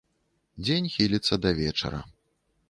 Дзень 0.65 0.89
хіліцца 0.95 1.39
да 1.45 1.53
вечара. 1.61 2.01